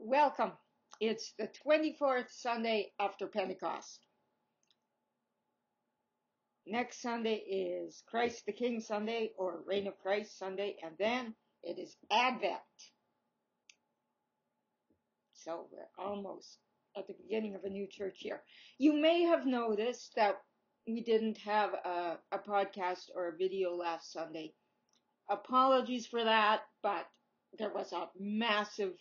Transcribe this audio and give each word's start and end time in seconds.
Welcome. 0.00 0.52
It's 1.00 1.32
the 1.40 1.50
24th 1.66 2.30
Sunday 2.30 2.92
after 3.00 3.26
Pentecost. 3.26 3.98
Next 6.68 7.02
Sunday 7.02 7.34
is 7.34 8.04
Christ 8.06 8.46
the 8.46 8.52
King 8.52 8.80
Sunday 8.80 9.32
or 9.36 9.60
Reign 9.66 9.88
of 9.88 9.98
Christ 9.98 10.38
Sunday, 10.38 10.76
and 10.84 10.92
then 11.00 11.34
it 11.64 11.80
is 11.80 11.96
Advent. 12.12 12.60
So 15.34 15.66
we're 15.72 15.90
almost 15.98 16.58
at 16.96 17.08
the 17.08 17.14
beginning 17.20 17.56
of 17.56 17.64
a 17.64 17.68
new 17.68 17.88
church 17.90 18.18
year. 18.20 18.40
You 18.78 18.92
may 18.92 19.22
have 19.22 19.46
noticed 19.46 20.12
that 20.14 20.36
we 20.86 21.02
didn't 21.02 21.38
have 21.38 21.74
a, 21.74 22.18
a 22.30 22.38
podcast 22.38 23.10
or 23.16 23.30
a 23.30 23.36
video 23.36 23.74
last 23.74 24.12
Sunday. 24.12 24.54
Apologies 25.28 26.06
for 26.06 26.22
that, 26.22 26.60
but 26.84 27.04
there 27.58 27.72
was 27.74 27.92
a 27.92 28.08
massive 28.20 28.94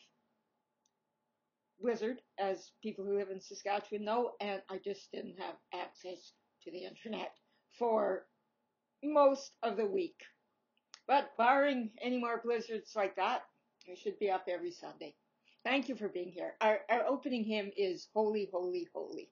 blizzard, 1.82 2.22
as 2.40 2.72
people 2.82 3.06
who 3.06 3.18
live 3.18 3.30
in 3.30 3.42
Saskatchewan 3.42 4.06
know, 4.06 4.32
and 4.42 4.62
I 4.70 4.80
just 4.84 5.12
didn't 5.12 5.40
have 5.40 5.56
access 5.74 6.34
to 6.64 6.72
the 6.72 6.86
internet 6.86 7.32
for 7.78 8.26
most 9.04 9.52
of 9.64 9.78
the 9.78 9.86
week. 9.86 10.20
But 11.08 11.38
barring 11.38 11.92
any 12.02 12.20
more 12.20 12.42
blizzards 12.44 12.94
like 12.96 13.16
that, 13.16 13.44
we 13.88 13.96
should 13.96 14.20
be 14.20 14.30
up 14.30 14.46
every 14.50 14.72
Sunday. 14.72 15.16
Thank 15.64 15.90
you 15.90 15.96
for 15.96 16.10
being 16.10 16.32
here. 16.32 16.56
Our, 16.62 16.80
our 16.90 17.06
opening 17.06 17.44
hymn 17.44 17.72
is 17.78 18.08
Holy, 18.14 18.50
Holy, 18.52 18.88
Holy. 18.94 19.30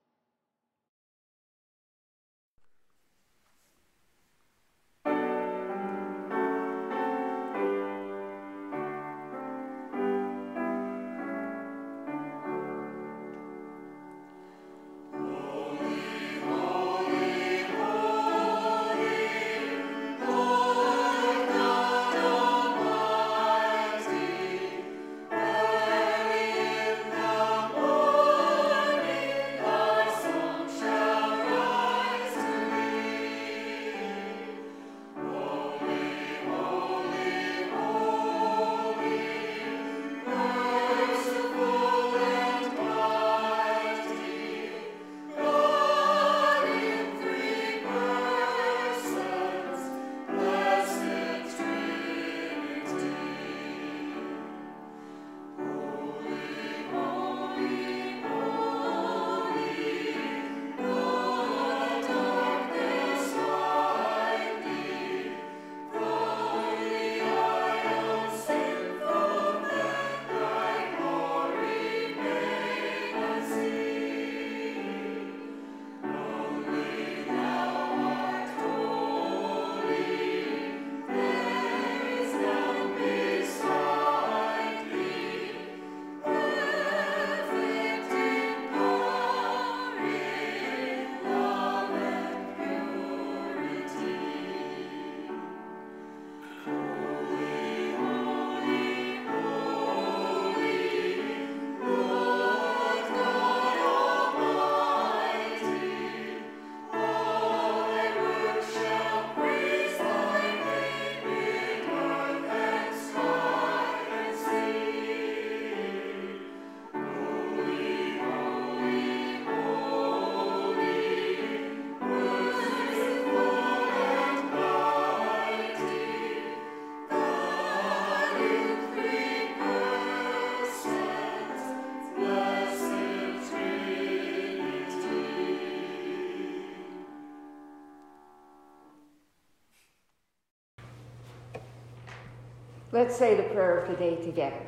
Let's 142.95 143.17
say 143.17 143.35
the 143.35 143.43
prayer 143.43 143.79
of 143.79 143.89
the 143.89 143.97
day 143.97 144.15
together. 144.15 144.65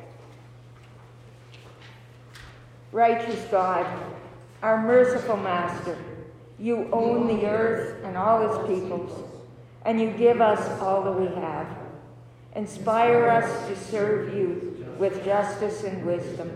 Righteous 2.92 3.42
God, 3.50 3.86
our 4.62 4.82
merciful 4.82 5.38
Master, 5.38 5.96
you 6.58 6.90
own 6.92 7.26
the 7.26 7.46
earth 7.46 8.04
and 8.04 8.18
all 8.18 8.42
its 8.42 8.68
peoples, 8.68 9.26
and 9.86 9.98
you 9.98 10.10
give 10.10 10.42
us 10.42 10.60
all 10.82 11.04
that 11.04 11.18
we 11.18 11.34
have. 11.40 11.74
Inspire 12.54 13.30
us 13.30 13.66
to 13.66 13.74
serve 13.74 14.34
you 14.34 14.94
with 14.98 15.24
justice 15.24 15.84
and 15.84 16.04
wisdom, 16.04 16.54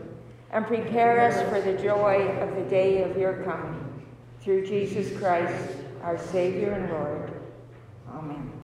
and 0.50 0.66
prepare 0.66 1.20
us 1.20 1.48
for 1.48 1.62
the 1.62 1.82
joy 1.82 2.36
of 2.42 2.54
the 2.54 2.68
day 2.68 3.02
of 3.02 3.16
your 3.16 3.44
coming. 3.44 4.04
Through 4.42 4.66
Jesus 4.66 5.18
Christ, 5.18 5.72
our 6.02 6.18
Savior 6.18 6.72
and 6.72 6.90
Lord. 6.90 7.32
Amen. 8.10 8.61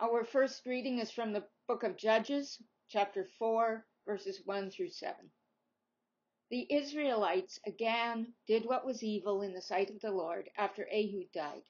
Our 0.00 0.24
first 0.24 0.66
reading 0.66 0.98
is 0.98 1.10
from 1.10 1.32
the 1.32 1.46
book 1.66 1.82
of 1.82 1.96
Judges, 1.96 2.60
chapter 2.88 3.24
4, 3.38 3.86
verses 4.04 4.44
1 4.44 4.70
through 4.70 4.90
7. 4.90 5.30
The 6.50 6.66
Israelites 6.68 7.58
again 7.64 8.34
did 8.46 8.66
what 8.66 8.84
was 8.84 9.02
evil 9.02 9.40
in 9.40 9.54
the 9.54 9.62
sight 9.62 9.90
of 9.90 10.00
the 10.00 10.10
Lord 10.10 10.50
after 10.58 10.86
Ehud 10.92 11.30
died. 11.32 11.62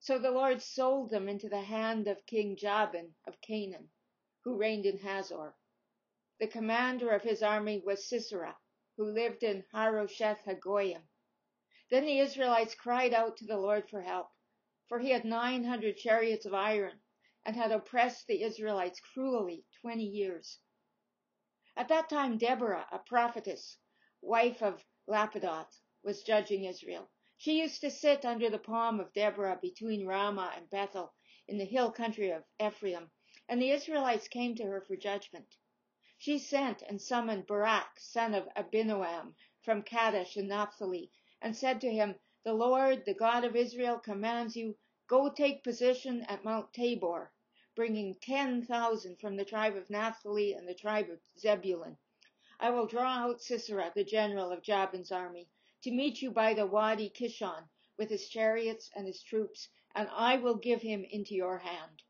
So 0.00 0.18
the 0.18 0.30
Lord 0.30 0.60
sold 0.60 1.10
them 1.10 1.28
into 1.28 1.48
the 1.48 1.60
hand 1.60 2.08
of 2.08 2.24
King 2.26 2.56
Jabin 2.56 3.14
of 3.26 3.40
Canaan, 3.42 3.90
who 4.42 4.56
reigned 4.56 4.86
in 4.86 4.98
Hazor. 4.98 5.54
The 6.40 6.48
commander 6.48 7.10
of 7.10 7.22
his 7.22 7.42
army 7.42 7.80
was 7.84 8.08
Sisera, 8.08 8.58
who 8.96 9.04
lived 9.04 9.44
in 9.44 9.64
Harosheth 9.72 10.42
Hagoyim. 10.46 11.02
Then 11.90 12.06
the 12.06 12.18
Israelites 12.18 12.74
cried 12.74 13.12
out 13.12 13.36
to 13.36 13.46
the 13.46 13.58
Lord 13.58 13.88
for 13.88 14.00
help, 14.00 14.30
for 14.88 14.98
he 14.98 15.10
had 15.10 15.24
nine 15.24 15.62
hundred 15.62 15.96
chariots 15.96 16.46
of 16.46 16.54
iron 16.54 17.00
and 17.44 17.56
had 17.56 17.72
oppressed 17.72 18.26
the 18.26 18.42
Israelites 18.42 19.00
cruelly 19.00 19.64
20 19.80 20.04
years. 20.04 20.58
At 21.76 21.88
that 21.88 22.10
time, 22.10 22.36
Deborah, 22.36 22.86
a 22.92 22.98
prophetess, 22.98 23.78
wife 24.20 24.62
of 24.62 24.84
Lapidoth, 25.06 25.80
was 26.02 26.22
judging 26.22 26.64
Israel. 26.64 27.08
She 27.38 27.60
used 27.60 27.80
to 27.80 27.90
sit 27.90 28.26
under 28.26 28.50
the 28.50 28.58
palm 28.58 29.00
of 29.00 29.14
Deborah 29.14 29.58
between 29.62 30.06
Ramah 30.06 30.52
and 30.56 30.68
Bethel 30.68 31.14
in 31.48 31.56
the 31.56 31.64
hill 31.64 31.90
country 31.90 32.30
of 32.30 32.44
Ephraim, 32.60 33.10
and 33.48 33.62
the 33.62 33.70
Israelites 33.70 34.28
came 34.28 34.54
to 34.56 34.64
her 34.64 34.82
for 34.82 34.96
judgment. 34.96 35.56
She 36.18 36.38
sent 36.38 36.82
and 36.82 37.00
summoned 37.00 37.46
Barak, 37.46 37.98
son 37.98 38.34
of 38.34 38.46
Abinoam, 38.54 39.34
from 39.62 39.82
Kadesh 39.82 40.36
in 40.36 40.48
Naphtali, 40.48 41.10
and 41.40 41.56
said 41.56 41.80
to 41.80 41.90
him, 41.90 42.20
The 42.44 42.52
Lord, 42.52 43.06
the 43.06 43.14
God 43.14 43.44
of 43.44 43.56
Israel, 43.56 43.98
commands 43.98 44.54
you 44.54 44.76
Go 45.10 45.28
take 45.28 45.64
position 45.64 46.22
at 46.28 46.44
Mount 46.44 46.72
Tabor, 46.72 47.32
bringing 47.74 48.14
10,000 48.20 49.18
from 49.18 49.34
the 49.34 49.44
tribe 49.44 49.74
of 49.74 49.90
Naphtali 49.90 50.52
and 50.52 50.68
the 50.68 50.74
tribe 50.74 51.10
of 51.10 51.18
Zebulun. 51.36 51.98
I 52.60 52.70
will 52.70 52.86
draw 52.86 53.26
out 53.26 53.42
Sisera, 53.42 53.90
the 53.92 54.04
general 54.04 54.52
of 54.52 54.62
Jabin's 54.62 55.10
army, 55.10 55.48
to 55.82 55.90
meet 55.90 56.22
you 56.22 56.30
by 56.30 56.54
the 56.54 56.64
Wadi 56.64 57.10
Kishon 57.10 57.68
with 57.98 58.08
his 58.08 58.28
chariots 58.28 58.88
and 58.94 59.04
his 59.04 59.20
troops, 59.24 59.68
and 59.96 60.08
I 60.12 60.36
will 60.36 60.54
give 60.54 60.80
him 60.80 61.02
into 61.02 61.34
your 61.34 61.58
hand. 61.58 62.04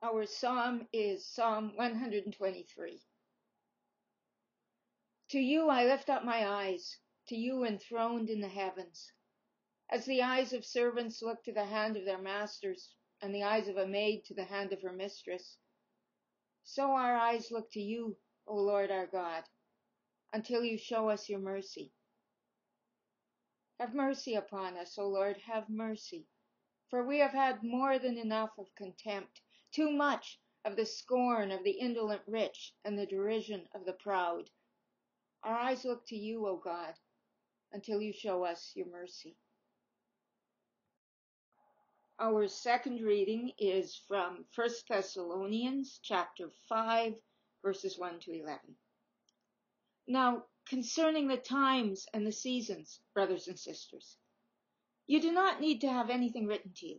Our 0.00 0.24
psalm 0.24 0.88
is 0.90 1.26
Psalm 1.26 1.76
123. 1.76 3.02
To 5.28 5.38
you 5.38 5.68
I 5.68 5.84
lift 5.84 6.08
up 6.08 6.24
my 6.24 6.48
eyes, 6.48 6.96
to 7.26 7.36
you 7.36 7.66
enthroned 7.66 8.30
in 8.30 8.40
the 8.40 8.48
heavens. 8.48 9.12
As 9.92 10.06
the 10.06 10.22
eyes 10.22 10.52
of 10.52 10.64
servants 10.64 11.20
look 11.20 11.42
to 11.42 11.52
the 11.52 11.64
hand 11.64 11.96
of 11.96 12.04
their 12.04 12.22
masters, 12.22 12.94
and 13.20 13.34
the 13.34 13.42
eyes 13.42 13.66
of 13.66 13.76
a 13.76 13.88
maid 13.88 14.24
to 14.26 14.34
the 14.34 14.44
hand 14.44 14.72
of 14.72 14.82
her 14.82 14.92
mistress, 14.92 15.58
so 16.62 16.92
our 16.92 17.16
eyes 17.16 17.50
look 17.50 17.72
to 17.72 17.80
you, 17.80 18.16
O 18.46 18.54
Lord 18.54 18.92
our 18.92 19.08
God, 19.08 19.42
until 20.32 20.62
you 20.62 20.78
show 20.78 21.08
us 21.08 21.28
your 21.28 21.40
mercy. 21.40 21.92
Have 23.80 23.92
mercy 23.92 24.34
upon 24.36 24.76
us, 24.76 24.96
O 24.96 25.08
Lord, 25.08 25.38
have 25.38 25.68
mercy, 25.68 26.28
for 26.88 27.04
we 27.04 27.18
have 27.18 27.32
had 27.32 27.64
more 27.64 27.98
than 27.98 28.16
enough 28.16 28.56
of 28.58 28.72
contempt 28.76 29.40
too 29.72 29.90
much 29.90 30.38
of 30.64 30.76
the 30.76 30.86
scorn 30.86 31.50
of 31.50 31.64
the 31.64 31.72
indolent 31.72 32.22
rich 32.28 32.76
and 32.84 32.96
the 32.96 33.06
derision 33.06 33.68
of 33.74 33.84
the 33.84 33.94
proud. 33.94 34.50
Our 35.42 35.56
eyes 35.56 35.84
look 35.84 36.06
to 36.06 36.16
you, 36.16 36.46
O 36.46 36.58
God, 36.58 36.94
until 37.72 38.00
you 38.00 38.12
show 38.12 38.44
us 38.44 38.70
your 38.76 38.86
mercy. 38.86 39.36
Our 42.22 42.48
second 42.48 43.00
reading 43.00 43.54
is 43.56 43.96
from 44.06 44.44
1 44.54 44.68
Thessalonians 44.86 46.00
chapter 46.02 46.50
5 46.68 47.14
verses 47.62 47.98
1 47.98 48.20
to 48.20 48.32
11. 48.32 48.76
Now, 50.06 50.44
concerning 50.66 51.28
the 51.28 51.38
times 51.38 52.06
and 52.12 52.26
the 52.26 52.32
seasons, 52.32 53.00
brothers 53.14 53.48
and 53.48 53.58
sisters, 53.58 54.18
you 55.06 55.22
do 55.22 55.32
not 55.32 55.62
need 55.62 55.80
to 55.80 55.88
have 55.88 56.10
anything 56.10 56.46
written 56.46 56.74
to 56.74 56.88
you, 56.88 56.98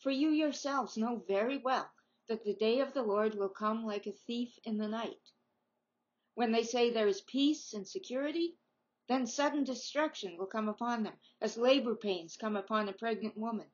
for 0.00 0.10
you 0.10 0.30
yourselves 0.30 0.96
know 0.96 1.22
very 1.28 1.58
well 1.58 1.88
that 2.26 2.42
the 2.42 2.54
day 2.54 2.80
of 2.80 2.92
the 2.92 3.04
Lord 3.04 3.36
will 3.36 3.50
come 3.50 3.84
like 3.84 4.08
a 4.08 4.12
thief 4.12 4.58
in 4.64 4.76
the 4.76 4.88
night. 4.88 5.30
When 6.34 6.50
they 6.50 6.64
say 6.64 6.90
there 6.90 7.06
is 7.06 7.20
peace 7.20 7.74
and 7.74 7.86
security, 7.86 8.56
then 9.06 9.24
sudden 9.28 9.62
destruction 9.62 10.36
will 10.36 10.46
come 10.46 10.68
upon 10.68 11.04
them, 11.04 11.14
as 11.40 11.56
labor 11.56 11.94
pains 11.94 12.36
come 12.36 12.56
upon 12.56 12.88
a 12.88 12.92
pregnant 12.92 13.36
woman, 13.36 13.70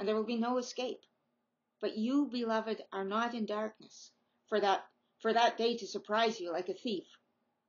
and 0.00 0.08
there 0.08 0.16
will 0.16 0.24
be 0.24 0.36
no 0.36 0.58
escape. 0.58 1.04
But 1.80 1.96
you, 1.96 2.26
beloved, 2.26 2.82
are 2.90 3.04
not 3.04 3.34
in 3.34 3.46
darkness, 3.46 4.10
for 4.48 4.58
that 4.58 4.84
for 5.20 5.32
that 5.32 5.56
day 5.56 5.76
to 5.76 5.86
surprise 5.86 6.40
you 6.40 6.50
like 6.50 6.68
a 6.68 6.74
thief. 6.74 7.06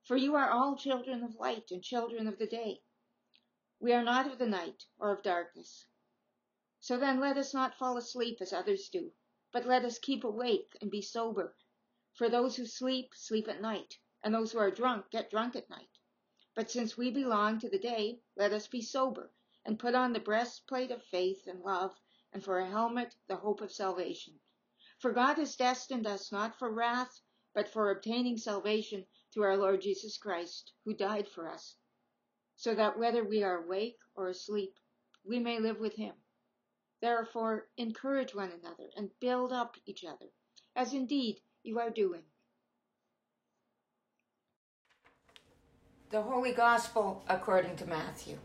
For 0.05 0.17
you 0.17 0.33
are 0.33 0.49
all 0.49 0.75
children 0.75 1.21
of 1.21 1.35
light 1.35 1.69
and 1.69 1.83
children 1.83 2.25
of 2.25 2.39
the 2.39 2.47
day. 2.47 2.81
We 3.79 3.93
are 3.93 4.03
not 4.03 4.25
of 4.25 4.39
the 4.39 4.47
night 4.47 4.87
or 4.97 5.11
of 5.11 5.21
darkness. 5.21 5.85
So 6.79 6.97
then 6.97 7.19
let 7.19 7.37
us 7.37 7.53
not 7.53 7.77
fall 7.77 7.97
asleep 7.97 8.41
as 8.41 8.51
others 8.51 8.89
do 8.89 9.11
but 9.53 9.65
let 9.65 9.83
us 9.83 9.99
keep 9.99 10.23
awake 10.23 10.77
and 10.79 10.89
be 10.89 11.01
sober. 11.01 11.53
For 12.13 12.29
those 12.29 12.55
who 12.55 12.65
sleep, 12.65 13.13
sleep 13.13 13.49
at 13.49 13.59
night, 13.59 13.97
and 14.23 14.33
those 14.33 14.53
who 14.53 14.59
are 14.59 14.71
drunk 14.71 15.09
get 15.11 15.29
drunk 15.29 15.57
at 15.57 15.69
night. 15.69 15.97
But 16.55 16.71
since 16.71 16.95
we 16.95 17.11
belong 17.11 17.59
to 17.59 17.69
the 17.69 17.77
day, 17.77 18.21
let 18.37 18.53
us 18.53 18.69
be 18.69 18.81
sober, 18.81 19.33
and 19.65 19.77
put 19.77 19.93
on 19.93 20.13
the 20.13 20.21
breastplate 20.21 20.89
of 20.89 21.03
faith 21.03 21.47
and 21.47 21.59
love, 21.59 21.99
and 22.33 22.43
for 22.43 22.59
a 22.59 22.69
helmet 22.69 23.15
the 23.27 23.35
hope 23.35 23.61
of 23.61 23.71
salvation. 23.71 24.33
For 24.99 25.11
God 25.11 25.37
has 25.37 25.55
destined 25.55 26.05
us 26.05 26.31
not 26.31 26.57
for 26.57 26.71
wrath, 26.71 27.21
but 27.53 27.67
for 27.67 27.91
obtaining 27.91 28.37
salvation 28.37 29.05
through 29.33 29.43
our 29.43 29.57
Lord 29.57 29.81
Jesus 29.81 30.17
Christ, 30.17 30.73
who 30.85 30.93
died 30.93 31.27
for 31.27 31.47
us, 31.47 31.75
so 32.55 32.75
that 32.75 32.97
whether 32.97 33.23
we 33.23 33.43
are 33.43 33.63
awake 33.63 33.97
or 34.15 34.29
asleep, 34.29 34.79
we 35.23 35.39
may 35.39 35.59
live 35.59 35.79
with 35.79 35.95
him. 35.95 36.15
Therefore, 37.01 37.67
encourage 37.77 38.35
one 38.35 38.51
another 38.51 38.89
and 38.95 39.09
build 39.19 39.51
up 39.51 39.75
each 39.85 40.03
other, 40.05 40.27
as 40.75 40.93
indeed 40.93 41.41
you 41.63 41.79
are 41.79 41.89
doing. 41.89 42.23
The 46.11 46.21
Holy 46.21 46.51
Gospel 46.51 47.23
according 47.27 47.77
to 47.77 47.85
Matthew. 47.85 48.37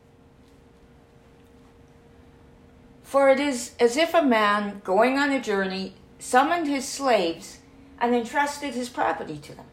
For 3.07 3.29
it 3.29 3.39
is 3.39 3.71
as 3.79 3.97
if 3.97 4.15
a 4.15 4.23
man 4.23 4.83
going 4.83 5.17
on 5.17 5.31
a 5.31 5.41
journey 5.41 5.95
summoned 6.19 6.67
his 6.67 6.89
slaves 6.89 7.61
and 8.01 8.13
entrusted 8.13 8.75
his 8.75 8.89
property 8.89 9.39
to 9.39 9.55
them. 9.55 9.67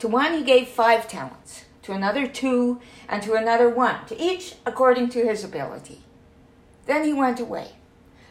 To 0.00 0.08
one 0.08 0.34
he 0.34 0.42
gave 0.42 0.66
five 0.66 1.06
talents, 1.06 1.66
to 1.82 1.92
another 1.92 2.26
two, 2.26 2.80
and 3.08 3.22
to 3.22 3.34
another 3.34 3.68
one, 3.68 4.04
to 4.06 4.20
each 4.20 4.56
according 4.66 5.10
to 5.10 5.24
his 5.24 5.44
ability. 5.44 6.00
Then 6.86 7.04
he 7.04 7.12
went 7.12 7.38
away. 7.38 7.76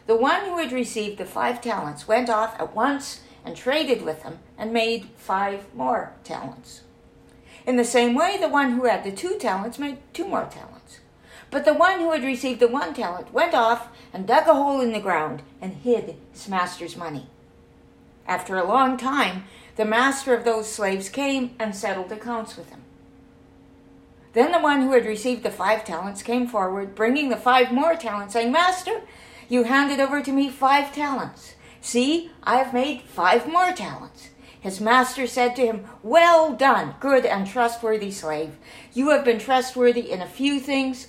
The 0.06 0.14
one 0.14 0.44
who 0.44 0.58
had 0.58 0.72
received 0.72 1.16
the 1.16 1.24
five 1.24 1.62
talents 1.62 2.06
went 2.06 2.28
off 2.28 2.54
at 2.60 2.76
once 2.76 3.22
and 3.46 3.56
traded 3.56 4.02
with 4.02 4.24
them 4.24 4.40
and 4.58 4.74
made 4.74 5.06
five 5.16 5.74
more 5.74 6.12
talents. 6.22 6.82
In 7.66 7.76
the 7.76 7.84
same 7.84 8.14
way, 8.14 8.36
the 8.38 8.50
one 8.50 8.72
who 8.72 8.84
had 8.84 9.04
the 9.04 9.10
two 9.10 9.38
talents 9.38 9.78
made 9.78 9.96
two 10.12 10.28
more 10.28 10.44
talents. 10.44 11.00
But 11.50 11.64
the 11.64 11.74
one 11.74 12.00
who 12.00 12.12
had 12.12 12.24
received 12.24 12.60
the 12.60 12.68
one 12.68 12.94
talent 12.94 13.32
went 13.32 13.54
off 13.54 13.88
and 14.12 14.26
dug 14.26 14.48
a 14.48 14.54
hole 14.54 14.80
in 14.80 14.92
the 14.92 15.00
ground 15.00 15.42
and 15.60 15.74
hid 15.74 16.16
his 16.32 16.48
master's 16.48 16.96
money. 16.96 17.26
After 18.26 18.56
a 18.56 18.66
long 18.66 18.96
time, 18.96 19.44
the 19.76 19.84
master 19.84 20.34
of 20.34 20.44
those 20.44 20.70
slaves 20.70 21.08
came 21.08 21.54
and 21.58 21.74
settled 21.74 22.12
accounts 22.12 22.56
with 22.56 22.70
him. 22.70 22.82
Then 24.32 24.50
the 24.50 24.58
one 24.58 24.82
who 24.82 24.92
had 24.92 25.06
received 25.06 25.42
the 25.42 25.50
five 25.50 25.84
talents 25.84 26.22
came 26.22 26.46
forward, 26.46 26.94
bringing 26.94 27.28
the 27.28 27.36
five 27.36 27.70
more 27.70 27.94
talents, 27.94 28.32
saying, 28.32 28.50
Master, 28.50 29.02
you 29.48 29.64
handed 29.64 30.00
over 30.00 30.22
to 30.22 30.32
me 30.32 30.48
five 30.48 30.92
talents. 30.92 31.54
See, 31.80 32.30
I 32.42 32.56
have 32.56 32.74
made 32.74 33.02
five 33.02 33.46
more 33.46 33.72
talents. 33.72 34.30
His 34.58 34.80
master 34.80 35.26
said 35.26 35.54
to 35.56 35.66
him, 35.66 35.84
Well 36.02 36.54
done, 36.54 36.94
good 36.98 37.26
and 37.26 37.46
trustworthy 37.46 38.10
slave. 38.10 38.56
You 38.94 39.10
have 39.10 39.24
been 39.24 39.38
trustworthy 39.38 40.10
in 40.10 40.22
a 40.22 40.26
few 40.26 40.58
things. 40.58 41.08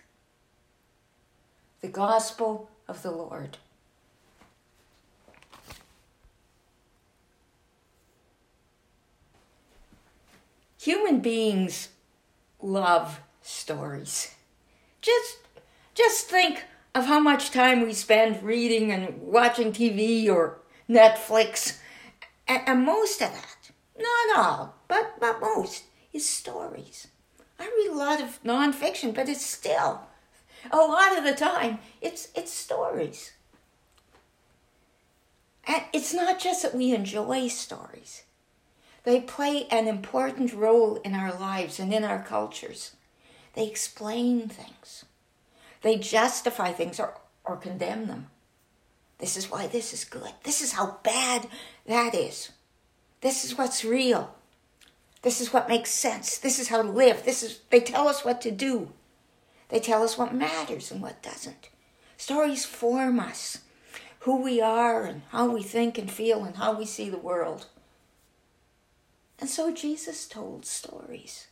The 1.81 1.87
Gospel 1.87 2.69
of 2.87 3.01
the 3.01 3.09
Lord. 3.09 3.57
Human 10.79 11.21
beings 11.21 11.89
love 12.61 13.21
stories. 13.41 14.35
Just, 15.01 15.37
just 15.95 16.27
think 16.27 16.65
of 16.93 17.07
how 17.07 17.19
much 17.19 17.49
time 17.49 17.81
we 17.81 17.93
spend 17.93 18.43
reading 18.43 18.91
and 18.91 19.19
watching 19.19 19.71
TV 19.71 20.29
or 20.29 20.59
Netflix. 20.87 21.79
And, 22.47 22.61
and 22.67 22.85
most 22.85 23.23
of 23.23 23.31
that, 23.31 23.71
not 23.97 24.37
all, 24.37 24.75
but, 24.87 25.19
but 25.19 25.41
most, 25.41 25.85
is 26.13 26.29
stories. 26.29 27.07
I 27.59 27.65
read 27.65 27.91
a 27.91 27.97
lot 27.97 28.21
of 28.21 28.41
nonfiction, 28.43 29.15
but 29.15 29.29
it's 29.29 29.45
still 29.45 30.01
A 30.69 30.77
lot 30.77 31.17
of 31.17 31.23
the 31.23 31.33
time, 31.33 31.79
it's, 32.01 32.29
it's 32.35 32.51
stories. 32.51 33.31
And 35.65 35.83
it's 35.93 36.13
not 36.13 36.39
just 36.39 36.61
that 36.63 36.75
we 36.75 36.93
enjoy 36.93 37.47
stories, 37.47 38.23
they 39.03 39.19
play 39.19 39.67
an 39.71 39.87
important 39.87 40.53
role 40.53 40.97
in 40.97 41.15
our 41.15 41.33
lives 41.33 41.79
and 41.79 41.91
in 41.91 42.03
our 42.03 42.21
cultures. 42.21 42.91
They 43.53 43.67
explain 43.67 44.47
things, 44.47 45.05
they 45.81 45.97
justify 45.97 46.71
things 46.71 46.99
or, 46.99 47.15
or 47.43 47.57
condemn 47.57 48.07
them. 48.07 48.27
This 49.17 49.37
is 49.37 49.51
why 49.51 49.67
this 49.67 49.93
is 49.93 50.03
good. 50.03 50.31
This 50.43 50.61
is 50.61 50.73
how 50.73 50.97
bad 51.03 51.47
that 51.85 52.15
is. 52.15 52.51
This 53.21 53.45
is 53.45 53.55
what's 53.55 53.85
real. 53.85 54.33
This 55.21 55.39
is 55.39 55.53
what 55.53 55.69
makes 55.69 55.91
sense. 55.91 56.39
This 56.39 56.57
is 56.57 56.69
how 56.69 56.81
to 56.81 56.89
live. 56.89 57.23
This 57.23 57.43
is 57.43 57.59
they 57.69 57.79
tell 57.79 58.07
us 58.07 58.25
what 58.25 58.41
to 58.41 58.51
do. 58.51 58.91
They 59.71 59.79
tell 59.79 60.03
us 60.03 60.17
what 60.17 60.35
matters 60.35 60.91
and 60.91 61.01
what 61.01 61.23
doesn't. 61.23 61.69
Stories 62.17 62.65
form 62.65 63.19
us, 63.19 63.59
who 64.19 64.41
we 64.41 64.61
are 64.61 65.05
and 65.05 65.21
how 65.29 65.49
we 65.49 65.63
think 65.63 65.97
and 65.97 66.11
feel 66.11 66.43
and 66.43 66.57
how 66.57 66.77
we 66.77 66.85
see 66.85 67.09
the 67.09 67.17
world. 67.17 67.67
And 69.39 69.49
so 69.49 69.73
Jesus 69.73 70.27
told 70.27 70.65
stories. 70.65 71.47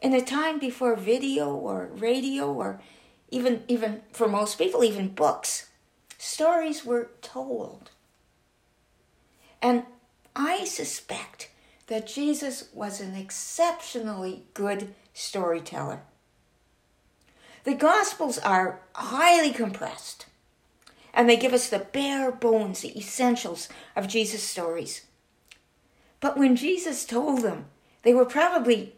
In 0.00 0.12
a 0.12 0.20
time 0.20 0.58
before 0.58 0.94
video 0.94 1.52
or 1.54 1.90
radio 1.94 2.52
or 2.52 2.80
even 3.30 3.64
even 3.66 4.02
for 4.12 4.28
most 4.28 4.58
people 4.58 4.84
even 4.84 5.08
books, 5.08 5.70
stories 6.18 6.84
were 6.84 7.10
told. 7.22 7.90
And 9.62 9.84
I 10.36 10.66
suspect 10.66 11.50
that 11.86 12.06
Jesus 12.06 12.68
was 12.74 13.00
an 13.00 13.16
exceptionally 13.16 14.44
good 14.52 14.94
storyteller. 15.14 16.02
The 17.66 17.74
Gospels 17.74 18.38
are 18.38 18.78
highly 18.94 19.50
compressed, 19.52 20.26
and 21.12 21.28
they 21.28 21.36
give 21.36 21.52
us 21.52 21.68
the 21.68 21.80
bare 21.80 22.30
bones, 22.30 22.82
the 22.82 22.96
essentials 22.96 23.68
of 23.96 24.06
Jesus' 24.06 24.44
stories. 24.44 25.04
But 26.20 26.38
when 26.38 26.54
Jesus 26.54 27.04
told 27.04 27.42
them, 27.42 27.64
they 28.04 28.14
were 28.14 28.24
probably 28.24 28.94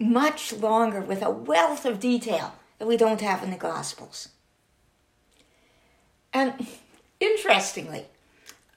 much 0.00 0.52
longer 0.52 1.00
with 1.00 1.22
a 1.22 1.30
wealth 1.30 1.84
of 1.84 2.00
detail 2.00 2.56
that 2.80 2.88
we 2.88 2.96
don't 2.96 3.20
have 3.20 3.44
in 3.44 3.52
the 3.52 3.56
Gospels. 3.56 4.30
And 6.32 6.66
interestingly, 7.20 8.06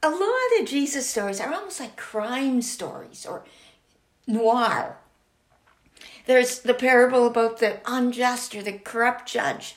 a 0.04 0.12
lot 0.12 0.60
of 0.62 0.68
Jesus 0.68 1.10
stories 1.10 1.40
are 1.40 1.52
almost 1.52 1.80
like 1.80 1.98
crime 1.98 2.62
stories 2.62 3.26
or 3.26 3.44
noir. 4.28 4.98
There's 6.26 6.60
the 6.60 6.74
parable 6.74 7.28
about 7.28 7.60
the 7.60 7.80
unjust 7.86 8.56
or 8.56 8.64
the 8.64 8.74
corrupt 8.74 9.28
judge. 9.28 9.76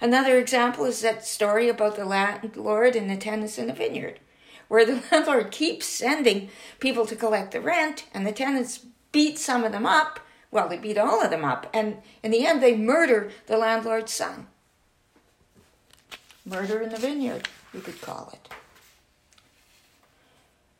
Another 0.00 0.38
example 0.38 0.84
is 0.84 1.00
that 1.00 1.26
story 1.26 1.68
about 1.68 1.96
the 1.96 2.04
landlord 2.04 2.94
and 2.94 3.10
the 3.10 3.16
tenants 3.16 3.58
in 3.58 3.66
the 3.66 3.72
vineyard, 3.72 4.20
where 4.68 4.86
the 4.86 5.02
landlord 5.12 5.50
keeps 5.50 5.86
sending 5.86 6.50
people 6.78 7.04
to 7.06 7.16
collect 7.16 7.52
the 7.52 7.60
rent, 7.60 8.04
and 8.14 8.26
the 8.26 8.32
tenants 8.32 8.86
beat 9.10 9.38
some 9.38 9.64
of 9.64 9.72
them 9.72 9.86
up. 9.86 10.20
Well, 10.50 10.68
they 10.68 10.78
beat 10.78 10.98
all 10.98 11.22
of 11.22 11.30
them 11.30 11.44
up, 11.44 11.68
and 11.74 11.98
in 12.22 12.30
the 12.30 12.46
end, 12.46 12.62
they 12.62 12.76
murder 12.76 13.30
the 13.46 13.58
landlord's 13.58 14.12
son. 14.12 14.46
Murder 16.46 16.80
in 16.80 16.90
the 16.90 16.96
vineyard, 16.96 17.48
you 17.74 17.80
could 17.80 18.00
call 18.00 18.32
it. 18.32 18.48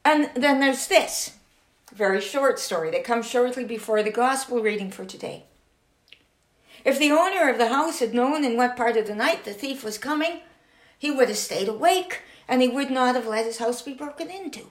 And 0.05 0.31
then 0.35 0.61
there's 0.61 0.87
this 0.87 1.38
very 1.95 2.21
short 2.21 2.59
story 2.59 2.91
that 2.91 3.05
comes 3.05 3.27
shortly 3.27 3.65
before 3.65 4.03
the 4.03 4.11
gospel 4.11 4.61
reading 4.61 4.91
for 4.91 5.05
today. 5.05 5.45
If 6.85 6.99
the 6.99 7.11
owner 7.11 7.51
of 7.51 7.59
the 7.59 7.69
house 7.69 7.99
had 7.99 8.15
known 8.15 8.45
in 8.45 8.57
what 8.57 8.77
part 8.77 8.97
of 8.97 9.07
the 9.07 9.15
night 9.15 9.45
the 9.45 9.53
thief 9.53 9.83
was 9.83 9.99
coming, 9.99 10.41
he 10.99 11.11
would 11.11 11.29
have 11.29 11.39
stayed 11.39 11.69
awake 11.69 12.23
and 12.49 12.63
he 12.63 12.69
would 12.69 12.91
not 12.91 13.15
have 13.15 13.27
let 13.27 13.45
his 13.45 13.59
house 13.59 13.83
be 13.83 13.95
broken 13.95 14.31
into. 14.31 14.69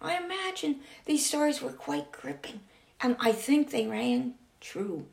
I 0.00 0.16
imagine 0.16 0.80
these 1.06 1.26
stories 1.26 1.60
were 1.60 1.72
quite 1.72 2.12
gripping, 2.12 2.60
and 3.00 3.16
I 3.18 3.32
think 3.32 3.70
they 3.70 3.86
rang 3.86 4.34
true. 4.60 5.06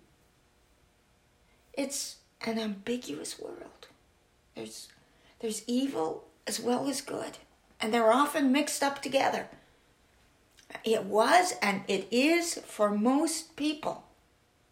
It's 1.74 2.18
an 2.42 2.60
ambiguous 2.60 3.40
world. 3.40 3.88
There's, 4.56 4.90
there's 5.40 5.64
evil 5.68 6.26
as 6.46 6.60
well 6.60 6.88
as 6.88 7.02
good, 7.02 7.40
and 7.80 7.94
they're 7.94 8.12
often 8.12 8.52
mixed 8.52 8.82
up 8.82 9.02
together. 9.02 9.48
It 10.84 11.06
was 11.06 11.54
and 11.62 11.82
it 11.88 12.08
is 12.12 12.56
for 12.66 12.90
most 12.92 13.56
people, 13.56 14.04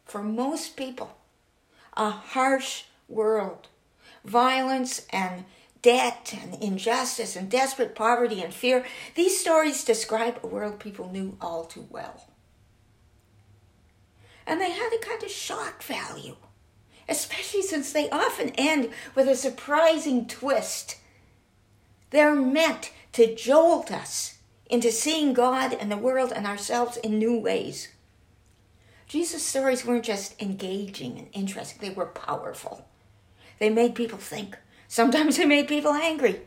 for 0.06 0.22
most 0.22 0.76
people, 0.76 1.18
a 1.96 2.10
harsh 2.10 2.84
world. 3.08 3.68
Violence 4.24 5.06
and 5.12 5.46
debt 5.82 6.34
and 6.42 6.62
injustice 6.64 7.36
and 7.36 7.52
desperate 7.52 7.94
poverty 7.94 8.42
and 8.42 8.54
fear, 8.54 8.86
these 9.16 9.40
stories 9.40 9.84
describe 9.84 10.40
a 10.42 10.48
world 10.48 10.80
people 10.80 11.12
knew 11.12 11.38
all 11.42 11.66
too 11.66 11.86
well. 11.90 12.26
And 14.48 14.60
they 14.60 14.72
had 14.72 14.94
a 14.94 15.06
kind 15.06 15.22
of 15.24 15.30
shock 15.30 15.84
value, 15.84 16.36
especially 17.08 17.62
since 17.62 17.92
they 17.92 18.10
often 18.10 18.50
end 18.52 18.90
with 19.14 19.28
a 19.28 19.36
surprising 19.36 20.28
twist 20.28 20.98
they're 22.14 22.36
meant 22.36 22.92
to 23.14 23.36
jolt 23.36 23.92
us 23.92 24.38
into 24.68 24.92
seeing 24.92 25.34
God 25.34 25.74
and 25.74 25.92
the 25.92 25.98
world 25.98 26.32
and 26.32 26.46
ourselves 26.46 26.96
in 26.98 27.18
new 27.18 27.40
ways. 27.40 27.90
Jesus' 29.08 29.44
stories 29.44 29.84
weren't 29.84 30.06
just 30.06 30.40
engaging 30.40 31.18
and 31.18 31.28
interesting, 31.34 31.80
they 31.82 31.94
were 31.94 32.06
powerful. 32.06 32.88
They 33.58 33.72
made 33.72 33.96
people 33.96 34.20
think. 34.20 34.58
Sometimes 34.88 35.38
they 35.38 35.46
made 35.46 35.68
people 35.68 35.94
angry. 35.94 36.42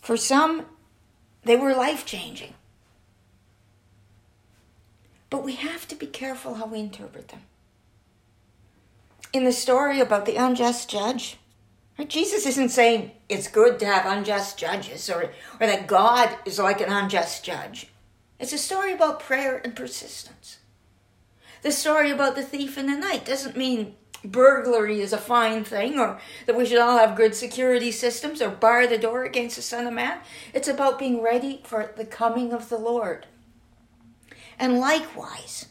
For 0.00 0.16
some, 0.16 0.66
they 1.42 1.56
were 1.56 1.74
life 1.74 2.06
changing. 2.06 2.54
But 5.28 5.42
we 5.42 5.56
have 5.56 5.88
to 5.88 5.96
be 5.96 6.06
careful 6.06 6.54
how 6.54 6.66
we 6.66 6.78
interpret 6.78 7.28
them. 7.28 7.42
In 9.32 9.44
the 9.44 9.52
story 9.52 9.98
about 9.98 10.26
the 10.26 10.36
unjust 10.36 10.88
judge, 10.88 11.39
Jesus 12.08 12.46
isn't 12.46 12.70
saying 12.70 13.10
it's 13.28 13.48
good 13.48 13.78
to 13.80 13.86
have 13.86 14.06
unjust 14.06 14.58
judges 14.58 15.10
or, 15.10 15.32
or 15.60 15.66
that 15.66 15.86
God 15.86 16.36
is 16.44 16.58
like 16.58 16.80
an 16.80 16.92
unjust 16.92 17.44
judge. 17.44 17.88
It's 18.38 18.52
a 18.52 18.58
story 18.58 18.92
about 18.92 19.20
prayer 19.20 19.60
and 19.62 19.76
persistence. 19.76 20.58
The 21.62 21.72
story 21.72 22.10
about 22.10 22.36
the 22.36 22.42
thief 22.42 22.78
in 22.78 22.86
the 22.86 22.96
night 22.96 23.24
doesn't 23.26 23.56
mean 23.56 23.94
burglary 24.24 25.00
is 25.00 25.12
a 25.12 25.18
fine 25.18 25.64
thing 25.64 25.98
or 25.98 26.20
that 26.46 26.56
we 26.56 26.66
should 26.66 26.78
all 26.78 26.98
have 26.98 27.16
good 27.16 27.34
security 27.34 27.90
systems 27.90 28.40
or 28.40 28.50
bar 28.50 28.86
the 28.86 28.98
door 28.98 29.24
against 29.24 29.56
the 29.56 29.62
Son 29.62 29.86
of 29.86 29.92
Man. 29.92 30.20
It's 30.54 30.68
about 30.68 30.98
being 30.98 31.22
ready 31.22 31.60
for 31.64 31.92
the 31.96 32.04
coming 32.04 32.52
of 32.52 32.68
the 32.68 32.78
Lord. 32.78 33.26
And 34.58 34.78
likewise, 34.78 35.66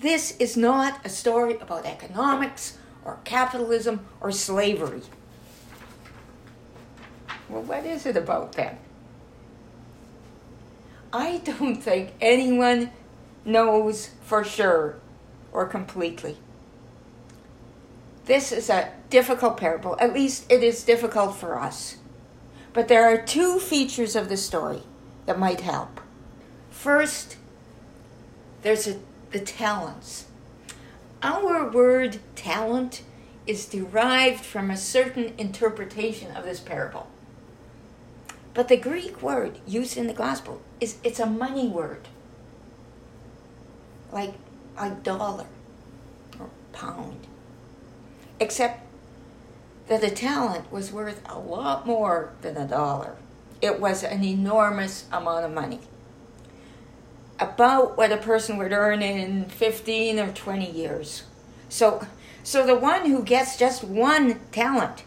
this 0.00 0.36
is 0.38 0.56
not 0.56 1.04
a 1.04 1.08
story 1.08 1.54
about 1.54 1.86
economics 1.86 2.78
or 3.04 3.20
capitalism 3.24 4.06
or 4.20 4.30
slavery. 4.32 5.02
Well, 7.48 7.62
what 7.62 7.84
is 7.86 8.06
it 8.06 8.16
about 8.16 8.52
them? 8.52 8.76
I 11.12 11.38
don't 11.38 11.82
think 11.82 12.12
anyone 12.20 12.90
knows 13.44 14.10
for 14.22 14.44
sure 14.44 14.96
or 15.52 15.66
completely. 15.66 16.36
This 18.26 18.50
is 18.50 18.68
a 18.68 18.92
difficult 19.08 19.56
parable. 19.56 19.96
At 20.00 20.12
least 20.12 20.50
it 20.50 20.62
is 20.62 20.82
difficult 20.82 21.36
for 21.36 21.58
us. 21.58 21.96
But 22.72 22.88
there 22.88 23.04
are 23.04 23.16
two 23.16 23.58
features 23.58 24.16
of 24.16 24.28
the 24.28 24.36
story 24.36 24.82
that 25.26 25.38
might 25.38 25.60
help. 25.60 26.00
First, 26.70 27.36
there's 28.62 28.88
a, 28.88 28.96
the 29.30 29.40
talents. 29.40 30.26
Our 31.22 31.70
word 31.70 32.18
talent 32.34 33.02
is 33.46 33.66
derived 33.66 34.44
from 34.44 34.70
a 34.70 34.76
certain 34.76 35.32
interpretation 35.38 36.36
of 36.36 36.44
this 36.44 36.60
parable. 36.60 37.06
But 38.56 38.68
the 38.68 38.78
Greek 38.78 39.20
word 39.20 39.58
used 39.66 39.98
in 39.98 40.06
the 40.06 40.14
gospel 40.14 40.62
is 40.80 40.96
it's 41.04 41.20
a 41.20 41.26
money 41.26 41.68
word. 41.68 42.08
Like 44.10 44.32
a 44.78 44.92
dollar 44.92 45.44
or 46.40 46.48
pound. 46.72 47.26
Except 48.40 48.80
that 49.88 50.00
the 50.00 50.10
talent 50.10 50.72
was 50.72 50.90
worth 50.90 51.20
a 51.28 51.38
lot 51.38 51.86
more 51.86 52.32
than 52.40 52.56
a 52.56 52.66
dollar. 52.66 53.16
It 53.60 53.78
was 53.78 54.02
an 54.02 54.24
enormous 54.24 55.04
amount 55.12 55.44
of 55.44 55.52
money. 55.52 55.80
About 57.38 57.98
what 57.98 58.10
a 58.10 58.16
person 58.16 58.56
would 58.56 58.72
earn 58.72 59.02
in 59.02 59.50
15 59.50 60.18
or 60.18 60.32
20 60.32 60.70
years. 60.70 61.24
So 61.68 62.06
so 62.42 62.64
the 62.64 62.74
one 62.74 63.04
who 63.10 63.22
gets 63.22 63.58
just 63.58 63.84
one 63.84 64.40
talent 64.50 65.02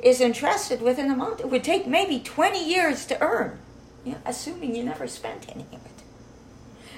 is 0.00 0.20
entrusted 0.20 0.80
with 0.80 0.98
an 0.98 1.10
amount 1.10 1.40
it 1.40 1.50
would 1.50 1.64
take 1.64 1.86
maybe 1.86 2.20
20 2.20 2.68
years 2.68 3.04
to 3.06 3.20
earn, 3.20 3.58
you 4.04 4.12
know, 4.12 4.18
assuming 4.24 4.74
you 4.74 4.84
never 4.84 5.06
spent 5.06 5.48
any 5.48 5.66
of 5.72 5.84
it. 5.84 6.02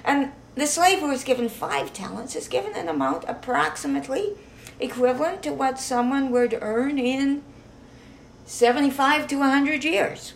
And 0.05 0.33
the 0.55 0.67
slave 0.67 1.01
who 1.01 1.11
is 1.11 1.25
given 1.25 1.49
five 1.49 1.93
talents 1.93 2.37
is 2.37 2.49
given 2.49 2.75
an 2.75 2.89
amount 2.89 3.25
approximately 3.27 4.33
equivalent 4.79 5.43
to 5.43 5.53
what 5.53 5.79
someone 5.79 6.31
would 6.31 6.59
earn 6.61 6.99
in 6.99 7.43
75 8.47 9.27
to 9.29 9.37
100 9.37 9.85
years. 9.85 10.35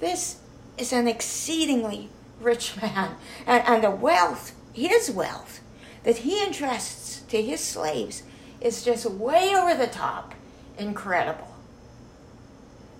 This 0.00 0.38
is 0.76 0.92
an 0.92 1.08
exceedingly 1.08 2.10
rich 2.40 2.76
man, 2.82 3.16
and, 3.46 3.62
and 3.66 3.84
the 3.84 3.90
wealth, 3.90 4.54
his 4.72 5.10
wealth, 5.10 5.60
that 6.02 6.18
he 6.18 6.44
entrusts 6.44 7.22
to 7.22 7.42
his 7.42 7.60
slaves 7.60 8.22
is 8.64 8.82
just 8.82 9.06
way 9.06 9.54
over 9.54 9.74
the 9.74 9.86
top 9.86 10.34
incredible. 10.78 11.54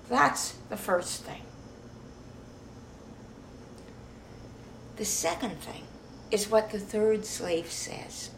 That's 0.09 0.53
the 0.69 0.77
first 0.77 1.25
thing. 1.25 1.41
The 4.97 5.05
second 5.05 5.59
thing 5.59 5.83
is 6.31 6.51
what 6.51 6.71
the 6.71 6.79
third 6.79 7.25
slave 7.25 7.73
says 7.73 8.31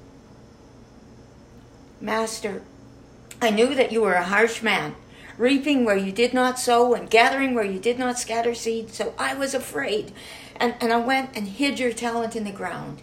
Master, 2.01 2.63
I 3.43 3.51
knew 3.51 3.75
that 3.75 3.91
you 3.91 4.03
were 4.03 4.15
a 4.15 4.23
harsh 4.23 4.63
man, 4.63 4.95
reaping 5.37 5.85
where 5.85 5.97
you 5.97 6.13
did 6.13 6.33
not 6.33 6.59
sow 6.59 6.95
and 6.95 7.11
gathering 7.11 7.55
where 7.55 7.65
you 7.65 7.79
did 7.79 7.99
not 7.99 8.19
scatter 8.19 8.55
seed, 8.55 8.91
so 8.91 9.15
I 9.19 9.35
was 9.35 9.55
afraid, 9.55 10.13
and, 10.57 10.75
and 10.81 10.93
I 10.93 10.99
went 10.99 11.31
and 11.35 11.49
hid 11.49 11.79
your 11.79 11.93
talent 11.93 12.37
in 12.37 12.45
the 12.45 12.53
ground. 12.53 13.01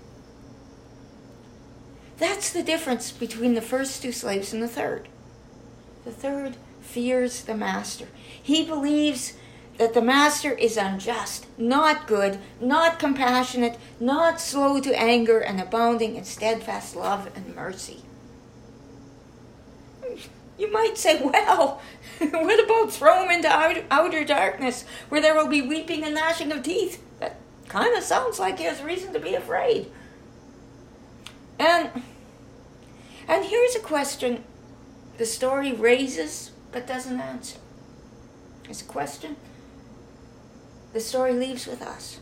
That's 2.17 2.51
the 2.51 2.63
difference 2.63 3.11
between 3.11 3.53
the 3.53 3.61
first 3.61 4.01
two 4.01 4.11
slaves 4.11 4.53
and 4.53 4.61
the 4.61 4.67
third. 4.67 5.07
The 6.05 6.11
third 6.11 6.57
fears 6.81 7.43
the 7.43 7.55
master. 7.55 8.07
He 8.41 8.65
believes 8.65 9.33
that 9.77 9.93
the 9.93 10.01
master 10.01 10.51
is 10.51 10.77
unjust, 10.77 11.47
not 11.57 12.05
good, 12.07 12.39
not 12.61 12.99
compassionate, 12.99 13.77
not 13.99 14.39
slow 14.39 14.79
to 14.79 14.99
anger, 14.99 15.39
and 15.39 15.59
abounding 15.59 16.15
in 16.15 16.23
steadfast 16.23 16.95
love 16.95 17.29
and 17.35 17.55
mercy. 17.55 18.03
You 20.57 20.71
might 20.71 20.97
say, 20.97 21.21
well, 21.23 21.81
what 22.19 22.63
about 22.63 22.93
throw 22.93 23.23
him 23.23 23.31
into 23.31 23.83
outer 23.89 24.23
darkness 24.23 24.85
where 25.09 25.21
there 25.21 25.35
will 25.35 25.47
be 25.47 25.61
weeping 25.61 26.03
and 26.03 26.13
gnashing 26.13 26.51
of 26.51 26.61
teeth? 26.61 27.03
That 27.19 27.37
kind 27.67 27.97
of 27.97 28.03
sounds 28.03 28.39
like 28.39 28.59
he 28.59 28.65
has 28.65 28.81
reason 28.81 29.13
to 29.13 29.19
be 29.19 29.33
afraid. 29.33 29.91
And 31.59 32.03
and 33.27 33.45
here's 33.45 33.75
a 33.75 33.79
question 33.79 34.43
the 35.17 35.25
story 35.25 35.71
raises 35.71 36.51
but 36.71 36.87
doesn't 36.87 37.19
answer. 37.19 37.59
It's 38.69 38.81
a 38.81 38.85
question 38.85 39.35
the 40.93 40.99
story 40.99 41.33
leaves 41.33 41.65
with 41.65 41.81
us. 41.81 42.19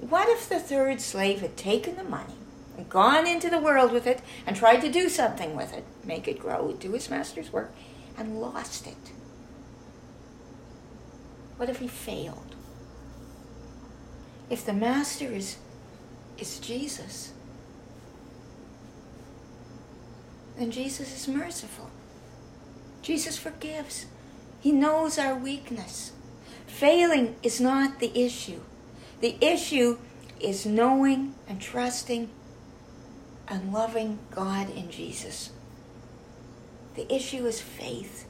What 0.00 0.28
if 0.28 0.48
the 0.48 0.58
third 0.58 1.00
slave 1.00 1.40
had 1.40 1.56
taken 1.56 1.96
the 1.96 2.04
money 2.04 2.34
and 2.76 2.88
gone 2.88 3.26
into 3.26 3.48
the 3.48 3.60
world 3.60 3.92
with 3.92 4.06
it 4.06 4.20
and 4.44 4.56
tried 4.56 4.80
to 4.80 4.90
do 4.90 5.08
something 5.08 5.54
with 5.54 5.72
it, 5.72 5.84
make 6.04 6.26
it 6.26 6.40
grow, 6.40 6.72
do 6.72 6.92
his 6.92 7.08
master's 7.08 7.52
work, 7.52 7.72
and 8.18 8.40
lost 8.40 8.88
it? 8.88 9.12
What 11.56 11.70
if 11.70 11.78
he 11.78 11.86
failed? 11.86 12.56
If 14.50 14.66
the 14.66 14.72
master 14.72 15.26
is, 15.26 15.58
is 16.36 16.58
Jesus, 16.58 17.32
then 20.56 20.70
Jesus 20.70 21.14
is 21.14 21.28
merciful. 21.28 21.90
Jesus 23.00 23.36
forgives. 23.36 24.06
He 24.60 24.72
knows 24.72 25.18
our 25.18 25.34
weakness. 25.34 26.12
Failing 26.66 27.36
is 27.42 27.60
not 27.60 27.98
the 27.98 28.16
issue. 28.18 28.60
The 29.20 29.36
issue 29.40 29.98
is 30.40 30.66
knowing 30.66 31.34
and 31.48 31.60
trusting 31.60 32.28
and 33.48 33.72
loving 33.72 34.18
God 34.30 34.70
in 34.70 34.90
Jesus. 34.90 35.50
The 36.94 37.12
issue 37.12 37.46
is 37.46 37.60
faith. 37.60 38.26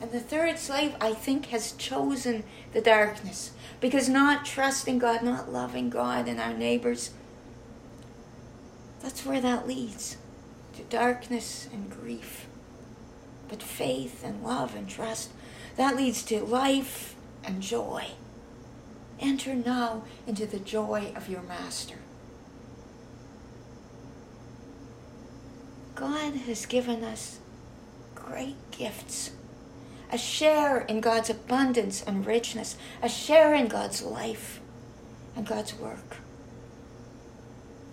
And 0.00 0.12
the 0.12 0.20
third 0.20 0.58
slave, 0.58 0.94
I 1.00 1.12
think, 1.12 1.46
has 1.46 1.72
chosen 1.72 2.44
the 2.72 2.80
darkness 2.80 3.52
because 3.80 4.08
not 4.08 4.44
trusting 4.44 4.98
God, 4.98 5.22
not 5.22 5.52
loving 5.52 5.90
God 5.90 6.28
and 6.28 6.38
our 6.40 6.54
neighbors, 6.54 7.10
that's 9.00 9.24
where 9.24 9.40
that 9.40 9.66
leads 9.66 10.16
to 10.78 10.84
darkness 10.84 11.68
and 11.72 11.90
grief. 11.90 12.46
But 13.48 13.62
faith 13.62 14.22
and 14.24 14.44
love 14.44 14.76
and 14.76 14.88
trust, 14.88 15.30
that 15.76 15.96
leads 15.96 16.22
to 16.24 16.44
life 16.44 17.16
and 17.42 17.60
joy. 17.60 18.06
Enter 19.18 19.54
now 19.54 20.04
into 20.26 20.46
the 20.46 20.60
joy 20.60 21.12
of 21.16 21.28
your 21.28 21.42
Master. 21.42 21.96
God 25.96 26.34
has 26.34 26.64
given 26.64 27.02
us 27.02 27.40
great 28.14 28.56
gifts 28.70 29.32
a 30.10 30.16
share 30.16 30.78
in 30.78 31.02
God's 31.02 31.28
abundance 31.28 32.02
and 32.02 32.24
richness, 32.24 32.78
a 33.02 33.10
share 33.10 33.52
in 33.54 33.68
God's 33.68 34.00
life 34.02 34.58
and 35.36 35.46
God's 35.46 35.74
work. 35.74 36.16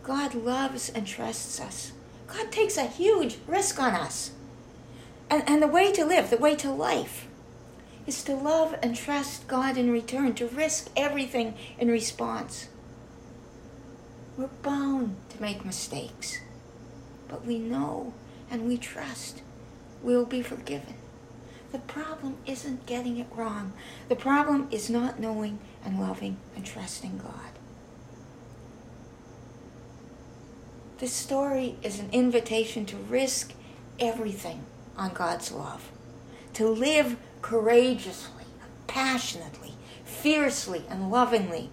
God 0.02 0.34
loves 0.34 0.88
and 0.88 1.06
trusts 1.06 1.60
us. 1.60 1.92
God 2.28 2.52
takes 2.52 2.78
a 2.78 2.86
huge 2.86 3.38
risk 3.48 3.80
on 3.80 3.94
us. 3.94 4.32
And, 5.30 5.44
and 5.48 5.62
the 5.62 5.68
way 5.68 5.92
to 5.92 6.06
live, 6.06 6.30
the 6.30 6.38
way 6.38 6.56
to 6.56 6.72
life, 6.72 7.28
is 8.06 8.24
to 8.24 8.36
love 8.36 8.76
and 8.82 8.96
trust 8.96 9.48
God 9.48 9.78
in 9.78 9.92
return, 9.92 10.34
to 10.36 10.48
risk 10.48 10.90
everything 10.96 11.56
in 11.80 11.90
response. 11.90 12.68
We're 14.38 14.50
bound 14.62 15.16
to 15.30 15.42
make 15.42 15.66
mistakes, 15.66 16.40
but 17.28 17.46
we 17.46 17.58
know 17.58 18.14
and 18.52 18.68
we 18.68 18.78
trust 18.78 19.42
we'll 20.04 20.26
be 20.26 20.42
forgiven. 20.42 20.94
The 21.72 21.80
problem 21.80 22.38
isn't 22.46 22.86
getting 22.86 23.18
it 23.18 23.28
wrong. 23.36 23.74
The 24.08 24.16
problem 24.16 24.68
is 24.72 24.90
not 24.90 25.20
knowing 25.20 25.60
and 25.84 26.00
loving 26.00 26.38
and 26.56 26.66
trusting 26.66 27.18
God. 27.18 27.55
This 30.98 31.12
story 31.12 31.76
is 31.84 32.00
an 32.00 32.10
invitation 32.14 32.86
to 32.86 32.96
risk 32.96 33.54
everything 34.00 34.64
on 34.98 35.14
God's 35.14 35.52
love, 35.52 35.92
to 36.54 36.68
live 36.70 37.18
courageously, 37.42 38.46
passionately, 38.88 39.74
fiercely, 40.06 40.86
and 40.90 41.12
lovingly, 41.12 41.70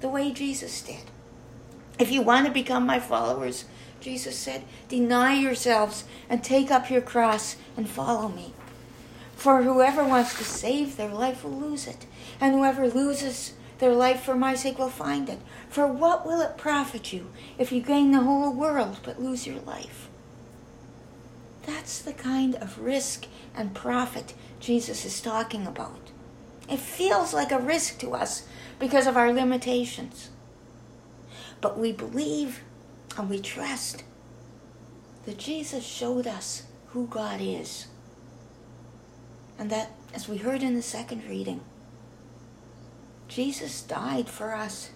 the 0.00 0.08
way 0.08 0.32
Jesus 0.32 0.82
did. 0.82 1.04
If 2.00 2.10
you 2.10 2.20
want 2.20 2.46
to 2.46 2.52
become 2.52 2.84
my 2.84 2.98
followers, 2.98 3.64
Jesus 4.00 4.36
said, 4.36 4.64
deny 4.88 5.34
yourselves 5.34 6.02
and 6.28 6.42
take 6.42 6.72
up 6.72 6.90
your 6.90 7.00
cross 7.00 7.54
and 7.76 7.88
follow 7.88 8.28
me. 8.28 8.54
For 9.36 9.62
whoever 9.62 10.04
wants 10.04 10.36
to 10.38 10.44
save 10.44 10.96
their 10.96 11.12
life 11.12 11.44
will 11.44 11.52
lose 11.52 11.86
it, 11.86 12.06
and 12.40 12.54
whoever 12.54 12.88
loses 12.88 13.52
their 13.78 13.92
life 13.92 14.22
for 14.22 14.34
my 14.34 14.54
sake 14.54 14.78
will 14.78 14.90
find 14.90 15.28
it. 15.28 15.40
For 15.68 15.86
what 15.86 16.24
will 16.24 16.40
it 16.40 16.56
profit 16.56 17.12
you 17.12 17.30
if 17.58 17.72
you 17.72 17.80
gain 17.80 18.12
the 18.12 18.22
whole 18.22 18.52
world 18.52 19.00
but 19.02 19.20
lose 19.20 19.46
your 19.46 19.60
life? 19.60 20.08
That's 21.66 22.00
the 22.00 22.12
kind 22.12 22.54
of 22.56 22.78
risk 22.78 23.26
and 23.56 23.74
profit 23.74 24.34
Jesus 24.60 25.04
is 25.04 25.20
talking 25.20 25.66
about. 25.66 26.10
It 26.68 26.78
feels 26.78 27.34
like 27.34 27.52
a 27.52 27.58
risk 27.58 27.98
to 27.98 28.14
us 28.14 28.46
because 28.78 29.06
of 29.06 29.16
our 29.16 29.32
limitations. 29.32 30.30
But 31.60 31.78
we 31.78 31.92
believe 31.92 32.62
and 33.16 33.28
we 33.28 33.40
trust 33.40 34.04
that 35.24 35.38
Jesus 35.38 35.84
showed 35.84 36.26
us 36.26 36.64
who 36.88 37.06
God 37.06 37.40
is. 37.40 37.86
And 39.58 39.70
that, 39.70 39.92
as 40.12 40.28
we 40.28 40.38
heard 40.38 40.62
in 40.62 40.74
the 40.74 40.82
second 40.82 41.24
reading, 41.28 41.60
Jesus 43.28 43.82
died 43.82 44.28
for 44.28 44.54
us 44.54 44.90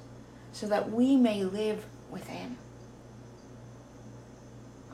so 0.52 0.66
that 0.66 0.90
we 0.90 1.16
may 1.16 1.44
live 1.44 1.84
with 2.10 2.26
him. 2.26 2.56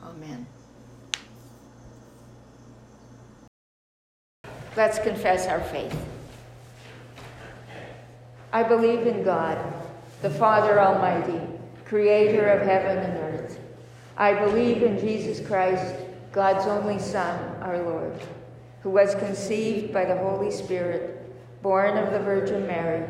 Amen. 0.03 0.45
Let's 4.75 4.99
confess 4.99 5.47
our 5.47 5.61
faith. 5.61 5.95
I 8.51 8.63
believe 8.63 9.07
in 9.07 9.23
God, 9.23 9.57
the 10.21 10.29
Father 10.29 10.79
Almighty, 10.79 11.41
creator 11.85 12.47
of 12.49 12.61
heaven 12.61 12.97
and 12.97 13.17
earth. 13.17 13.59
I 14.17 14.33
believe 14.33 14.83
in 14.83 14.99
Jesus 14.99 15.45
Christ, 15.45 15.95
God's 16.31 16.65
only 16.67 16.99
Son, 16.99 17.39
our 17.61 17.81
Lord, 17.83 18.13
who 18.81 18.89
was 18.89 19.15
conceived 19.15 19.93
by 19.93 20.05
the 20.05 20.17
Holy 20.17 20.51
Spirit, 20.51 21.21
born 21.61 21.97
of 21.97 22.11
the 22.11 22.19
Virgin 22.19 22.67
Mary, 22.67 23.09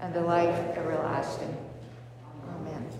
and 0.00 0.14
the 0.14 0.20
life 0.20 0.54
everlasting. 0.76 1.54
Amen. 2.48 2.90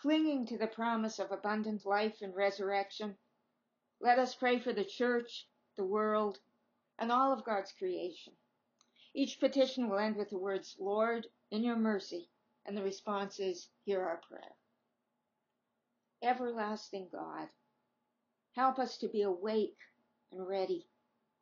Clinging 0.00 0.46
to 0.46 0.56
the 0.56 0.66
promise 0.66 1.18
of 1.18 1.30
abundant 1.30 1.84
life 1.84 2.22
and 2.22 2.34
resurrection, 2.34 3.16
let 4.00 4.18
us 4.18 4.34
pray 4.34 4.58
for 4.58 4.72
the 4.72 4.84
church, 4.84 5.46
the 5.76 5.84
world, 5.84 6.38
and 6.98 7.12
all 7.12 7.32
of 7.32 7.44
God's 7.44 7.72
creation. 7.72 8.32
Each 9.14 9.38
petition 9.38 9.88
will 9.88 9.98
end 9.98 10.16
with 10.16 10.30
the 10.30 10.38
words, 10.38 10.76
Lord, 10.78 11.26
in 11.50 11.62
your 11.62 11.76
mercy, 11.76 12.30
and 12.64 12.76
the 12.76 12.82
response 12.82 13.38
is, 13.40 13.68
Hear 13.84 14.02
our 14.02 14.20
prayer. 14.28 14.56
Everlasting 16.22 17.08
God, 17.12 17.48
help 18.54 18.78
us 18.78 18.96
to 18.98 19.08
be 19.08 19.22
awake 19.22 19.76
and 20.32 20.46
ready. 20.46 20.86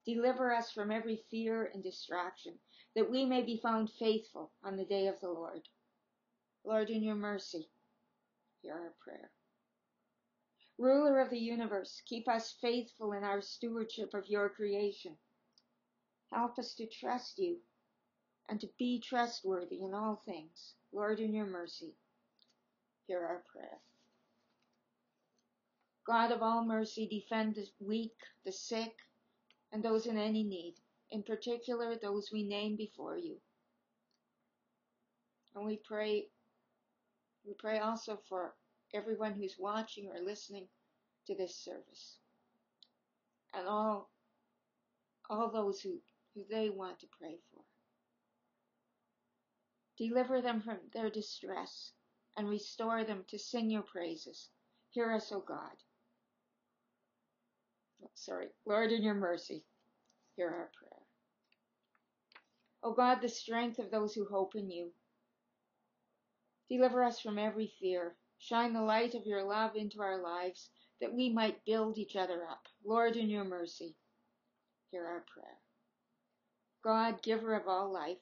Deliver 0.09 0.55
us 0.55 0.73
from 0.73 0.91
every 0.91 1.23
fear 1.31 1.71
and 1.75 1.83
distraction, 1.83 2.55
that 2.97 3.11
we 3.11 3.27
may 3.27 3.43
be 3.43 3.61
found 3.63 3.91
faithful 3.99 4.51
on 4.65 4.79
the 4.79 4.87
day 4.87 5.07
of 5.07 5.21
the 5.21 5.29
Lord. 5.29 5.69
Lord, 6.65 6.89
in 6.89 7.03
your 7.03 7.15
mercy, 7.15 7.69
hear 8.63 8.73
our 8.73 8.95
prayer. 9.05 9.31
Ruler 10.79 11.21
of 11.21 11.29
the 11.29 11.39
universe, 11.39 12.01
keep 12.07 12.27
us 12.27 12.57
faithful 12.59 13.13
in 13.13 13.23
our 13.23 13.43
stewardship 13.43 14.15
of 14.15 14.27
your 14.29 14.49
creation. 14.49 15.15
Help 16.33 16.59
us 16.59 16.73
to 16.77 16.87
trust 16.87 17.39
you 17.39 17.59
and 18.49 18.59
to 18.63 18.69
be 18.79 19.03
trustworthy 19.03 19.83
in 19.83 19.93
all 19.93 20.23
things. 20.25 20.73
Lord, 20.91 21.21
in 21.21 21.35
your 21.35 21.45
mercy, 21.45 21.93
hear 23.07 23.21
our 23.21 23.43
prayer. 23.53 23.79
God 26.07 26.33
of 26.33 26.43
all 26.43 26.65
mercy, 26.65 27.07
defend 27.07 27.57
the 27.57 27.67
weak, 27.79 28.17
the 28.47 28.53
sick, 28.53 28.95
and 29.73 29.83
those 29.83 30.07
in 30.07 30.17
any 30.17 30.45
need, 30.45 30.75
in 31.11 31.23
particular 31.23 31.97
those 31.97 32.31
we 32.33 32.43
name 32.43 32.77
before 32.77 33.17
you. 33.17 33.37
And 35.55 35.65
we 35.65 35.77
pray, 35.77 36.27
we 37.47 37.55
pray 37.55 37.79
also 37.79 38.21
for 38.29 38.55
everyone 38.95 39.35
who's 39.35 39.57
watching 39.59 40.09
or 40.09 40.25
listening 40.25 40.67
to 41.27 41.35
this 41.35 41.57
service, 41.57 42.19
and 43.55 43.67
all, 43.67 44.11
all 45.29 45.51
those 45.51 45.81
who 45.81 46.01
who 46.39 46.45
they 46.51 46.71
want 46.71 47.01
to 47.01 47.07
pray 47.19 47.37
for. 47.51 47.63
Deliver 49.97 50.41
them 50.41 50.61
from 50.61 50.79
their 50.93 51.11
distress 51.11 51.93
and 52.37 52.49
restore 52.49 53.05
them 53.05 53.25
to 53.29 53.39
sing 53.39 53.71
your 53.71 53.83
praises. 53.83 54.49
Hear 54.91 55.13
us, 55.13 55.33
O 55.33 55.41
God. 55.41 55.77
Sorry, 58.15 58.49
Lord, 58.67 58.93
in 58.93 59.03
your 59.03 59.15
mercy, 59.15 59.65
hear 60.37 60.49
our 60.49 60.71
prayer. 60.77 61.03
O 62.83 62.93
God, 62.93 63.21
the 63.21 63.29
strength 63.29 63.79
of 63.79 63.91
those 63.91 64.15
who 64.15 64.25
hope 64.25 64.55
in 64.55 64.71
you. 64.71 64.93
Deliver 66.69 67.03
us 67.03 67.21
from 67.21 67.39
every 67.39 67.73
fear. 67.81 68.17
Shine 68.39 68.73
the 68.73 68.83
light 68.83 69.15
of 69.15 69.27
your 69.27 69.43
love 69.43 69.75
into 69.75 70.01
our 70.01 70.23
lives 70.23 70.71
that 71.01 71.13
we 71.13 71.29
might 71.29 71.65
build 71.65 71.99
each 71.99 72.17
other 72.17 72.45
up. 72.49 72.67
Lord, 72.85 73.17
in 73.17 73.29
your 73.31 73.45
mercy, 73.45 73.97
hear 74.91 75.07
our 75.07 75.25
prayer. 75.33 75.59
God, 76.83 77.23
giver 77.23 77.55
of 77.55 77.67
all 77.67 77.93
life, 77.93 78.19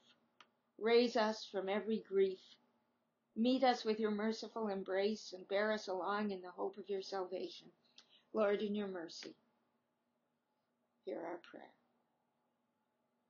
raise 0.79 1.17
us 1.17 1.47
from 1.51 1.69
every 1.69 2.05
grief. 2.09 2.41
Meet 3.35 3.65
us 3.65 3.85
with 3.85 4.01
your 4.01 4.11
merciful 4.11 4.69
embrace 4.69 5.33
and 5.35 5.47
bear 5.49 5.73
us 5.73 5.89
along 5.89 6.31
in 6.31 6.41
the 6.41 6.51
hope 6.51 6.79
of 6.79 6.89
your 6.89 7.03
salvation. 7.03 7.71
Lord, 8.33 8.63
in 8.63 8.75
your 8.75 8.89
mercy, 8.89 9.35
hear 11.07 11.19
our 11.19 11.41
prayer. 11.51 11.71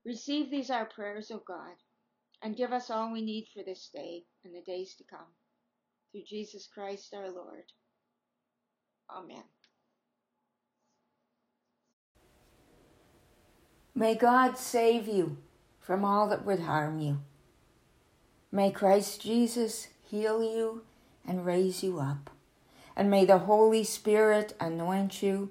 Receive 0.05 0.51
these 0.51 0.71
our 0.71 0.87
prayers, 0.87 1.31
O 1.31 1.43
God, 1.47 1.77
and 2.43 2.57
give 2.57 2.73
us 2.73 2.91
all 2.91 3.13
we 3.13 3.23
need 3.23 3.47
for 3.55 3.63
this 3.63 3.91
day 3.95 4.25
and 4.45 4.55
the 4.55 4.63
days 4.63 4.95
to 4.97 5.05
come. 5.05 5.29
Through 6.11 6.23
Jesus 6.27 6.69
Christ 6.73 7.13
our 7.15 7.31
Lord. 7.31 7.65
Amen. 9.11 9.45
May 13.95 14.15
God 14.15 14.59
save 14.59 15.07
you 15.07 15.39
from 15.81 16.05
all 16.05 16.29
that 16.29 16.45
would 16.45 16.61
harm 16.61 16.99
you. 16.99 17.19
May 18.53 18.71
Christ 18.71 19.21
Jesus 19.21 19.89
heal 20.03 20.43
you 20.43 20.83
and 21.27 21.45
raise 21.45 21.83
you 21.83 21.99
up. 21.99 22.31
And 22.97 23.11
may 23.11 23.25
the 23.25 23.39
Holy 23.39 23.85
Spirit 23.85 24.55
anoint 24.59 25.23
you 25.23 25.51